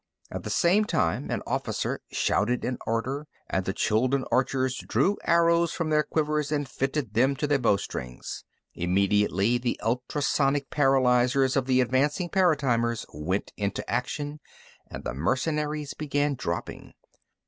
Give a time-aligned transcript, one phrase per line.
[0.31, 5.73] At the same time, an officer shouted an order, and the Chuldun archers drew arrows
[5.73, 8.43] from their quivers and fitted them to their bowstrings.
[8.73, 14.39] Immediately, the ultrasonic paralyzers of the advancing paratimers went into action,
[14.89, 16.95] and the mercenaries began dropping.